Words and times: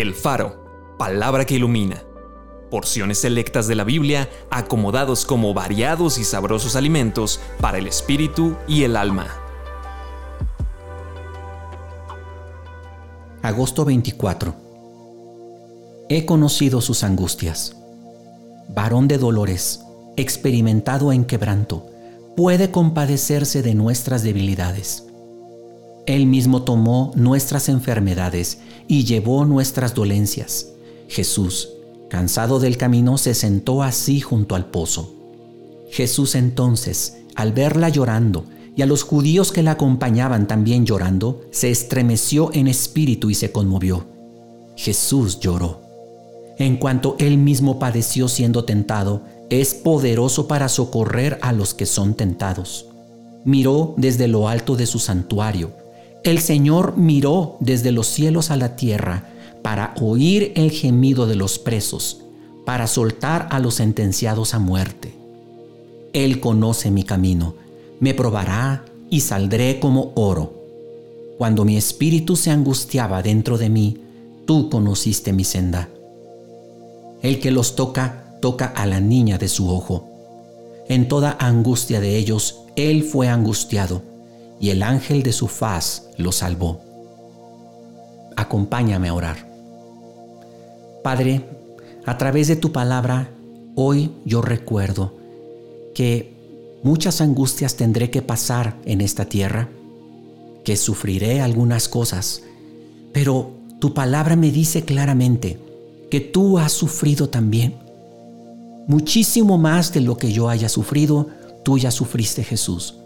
El 0.00 0.14
Faro, 0.14 0.94
palabra 0.96 1.44
que 1.44 1.56
ilumina. 1.56 2.04
Porciones 2.70 3.18
selectas 3.18 3.66
de 3.66 3.74
la 3.74 3.82
Biblia 3.82 4.30
acomodados 4.48 5.24
como 5.24 5.52
variados 5.54 6.18
y 6.18 6.24
sabrosos 6.24 6.76
alimentos 6.76 7.40
para 7.60 7.78
el 7.78 7.88
espíritu 7.88 8.54
y 8.68 8.84
el 8.84 8.96
alma. 8.96 9.26
Agosto 13.42 13.84
24. 13.84 14.54
He 16.08 16.24
conocido 16.24 16.80
sus 16.80 17.02
angustias. 17.02 17.74
Varón 18.68 19.08
de 19.08 19.18
dolores, 19.18 19.80
experimentado 20.16 21.10
en 21.10 21.24
quebranto, 21.24 21.90
puede 22.36 22.70
compadecerse 22.70 23.62
de 23.62 23.74
nuestras 23.74 24.22
debilidades. 24.22 25.07
Él 26.08 26.24
mismo 26.24 26.62
tomó 26.62 27.12
nuestras 27.16 27.68
enfermedades 27.68 28.60
y 28.88 29.04
llevó 29.04 29.44
nuestras 29.44 29.94
dolencias. 29.94 30.68
Jesús, 31.06 31.68
cansado 32.08 32.60
del 32.60 32.78
camino, 32.78 33.18
se 33.18 33.34
sentó 33.34 33.82
así 33.82 34.18
junto 34.20 34.54
al 34.54 34.70
pozo. 34.70 35.12
Jesús 35.90 36.34
entonces, 36.34 37.18
al 37.34 37.52
verla 37.52 37.90
llorando, 37.90 38.46
y 38.74 38.80
a 38.80 38.86
los 38.86 39.02
judíos 39.02 39.52
que 39.52 39.62
la 39.62 39.72
acompañaban 39.72 40.46
también 40.46 40.86
llorando, 40.86 41.42
se 41.50 41.70
estremeció 41.70 42.54
en 42.54 42.68
espíritu 42.68 43.28
y 43.28 43.34
se 43.34 43.52
conmovió. 43.52 44.06
Jesús 44.76 45.38
lloró. 45.40 45.82
En 46.56 46.78
cuanto 46.78 47.16
él 47.18 47.36
mismo 47.36 47.78
padeció 47.78 48.28
siendo 48.28 48.64
tentado, 48.64 49.24
es 49.50 49.74
poderoso 49.74 50.48
para 50.48 50.70
socorrer 50.70 51.38
a 51.42 51.52
los 51.52 51.74
que 51.74 51.84
son 51.84 52.14
tentados. 52.14 52.86
Miró 53.44 53.92
desde 53.98 54.26
lo 54.26 54.48
alto 54.48 54.74
de 54.74 54.86
su 54.86 55.00
santuario 55.00 55.86
el 56.24 56.40
Señor 56.40 56.96
miró 56.96 57.56
desde 57.60 57.92
los 57.92 58.08
cielos 58.08 58.50
a 58.50 58.56
la 58.56 58.76
tierra 58.76 59.30
para 59.62 59.94
oír 60.00 60.52
el 60.56 60.70
gemido 60.70 61.26
de 61.26 61.36
los 61.36 61.58
presos, 61.58 62.22
para 62.64 62.86
soltar 62.86 63.48
a 63.50 63.58
los 63.60 63.74
sentenciados 63.74 64.54
a 64.54 64.58
muerte. 64.58 65.14
Él 66.12 66.40
conoce 66.40 66.90
mi 66.90 67.04
camino, 67.04 67.54
me 68.00 68.14
probará 68.14 68.84
y 69.10 69.20
saldré 69.20 69.78
como 69.80 70.12
oro. 70.16 70.54
Cuando 71.38 71.64
mi 71.64 71.76
espíritu 71.76 72.34
se 72.34 72.50
angustiaba 72.50 73.22
dentro 73.22 73.56
de 73.56 73.68
mí, 73.68 73.98
tú 74.44 74.68
conociste 74.70 75.32
mi 75.32 75.44
senda. 75.44 75.88
El 77.22 77.38
que 77.38 77.50
los 77.50 77.76
toca, 77.76 78.36
toca 78.40 78.66
a 78.66 78.86
la 78.86 79.00
niña 79.00 79.38
de 79.38 79.48
su 79.48 79.70
ojo. 79.70 80.08
En 80.88 81.06
toda 81.06 81.36
angustia 81.38 82.00
de 82.00 82.16
ellos, 82.16 82.60
Él 82.76 83.04
fue 83.04 83.28
angustiado 83.28 84.02
y 84.60 84.70
el 84.70 84.82
ángel 84.82 85.22
de 85.22 85.32
su 85.32 85.48
faz 85.48 86.08
lo 86.16 86.32
salvó. 86.32 86.80
Acompáñame 88.36 89.08
a 89.08 89.14
orar. 89.14 89.48
Padre, 91.02 91.44
a 92.06 92.18
través 92.18 92.48
de 92.48 92.56
tu 92.56 92.72
palabra, 92.72 93.30
hoy 93.74 94.12
yo 94.24 94.42
recuerdo 94.42 95.14
que 95.94 96.32
muchas 96.82 97.20
angustias 97.20 97.76
tendré 97.76 98.10
que 98.10 98.22
pasar 98.22 98.76
en 98.84 99.00
esta 99.00 99.24
tierra, 99.24 99.68
que 100.64 100.76
sufriré 100.76 101.40
algunas 101.40 101.88
cosas, 101.88 102.42
pero 103.12 103.50
tu 103.80 103.94
palabra 103.94 104.36
me 104.36 104.50
dice 104.50 104.84
claramente 104.84 105.58
que 106.10 106.20
tú 106.20 106.58
has 106.58 106.72
sufrido 106.72 107.28
también. 107.28 107.76
Muchísimo 108.86 109.58
más 109.58 109.92
de 109.92 110.00
lo 110.00 110.16
que 110.16 110.32
yo 110.32 110.48
haya 110.48 110.68
sufrido, 110.68 111.28
tú 111.64 111.78
ya 111.78 111.90
sufriste 111.90 112.42
Jesús. 112.42 112.96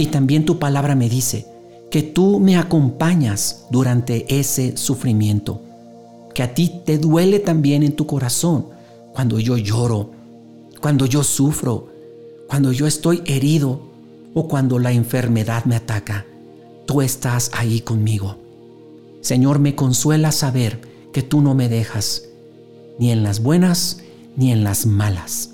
Y 0.00 0.06
también 0.06 0.46
tu 0.46 0.58
palabra 0.58 0.94
me 0.94 1.10
dice 1.10 1.44
que 1.90 2.02
tú 2.02 2.40
me 2.40 2.56
acompañas 2.56 3.66
durante 3.68 4.24
ese 4.34 4.78
sufrimiento, 4.78 5.60
que 6.32 6.42
a 6.42 6.54
ti 6.54 6.80
te 6.86 6.96
duele 6.96 7.38
también 7.38 7.82
en 7.82 7.92
tu 7.92 8.06
corazón 8.06 8.68
cuando 9.12 9.38
yo 9.38 9.58
lloro, 9.58 10.10
cuando 10.80 11.04
yo 11.04 11.22
sufro, 11.22 11.88
cuando 12.48 12.72
yo 12.72 12.86
estoy 12.86 13.22
herido 13.26 13.82
o 14.32 14.48
cuando 14.48 14.78
la 14.78 14.90
enfermedad 14.90 15.66
me 15.66 15.76
ataca. 15.76 16.24
Tú 16.86 17.02
estás 17.02 17.50
ahí 17.52 17.82
conmigo. 17.82 18.38
Señor, 19.20 19.58
me 19.58 19.74
consuela 19.74 20.32
saber 20.32 20.80
que 21.12 21.22
tú 21.22 21.42
no 21.42 21.54
me 21.54 21.68
dejas, 21.68 22.24
ni 22.98 23.10
en 23.10 23.22
las 23.22 23.42
buenas 23.42 24.00
ni 24.34 24.50
en 24.50 24.64
las 24.64 24.86
malas. 24.86 25.50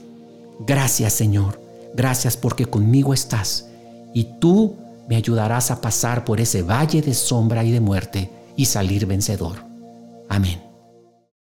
Gracias, 0.64 1.14
Señor. 1.14 1.60
Gracias 1.96 2.36
porque 2.36 2.66
conmigo 2.66 3.12
estás 3.12 3.70
y 4.16 4.24
tú 4.40 4.76
me 5.10 5.16
ayudarás 5.16 5.70
a 5.70 5.82
pasar 5.82 6.24
por 6.24 6.40
ese 6.40 6.62
valle 6.62 7.02
de 7.02 7.12
sombra 7.12 7.62
y 7.64 7.70
de 7.70 7.80
muerte 7.80 8.30
y 8.56 8.64
salir 8.64 9.04
vencedor. 9.04 9.58
Amén. 10.30 10.65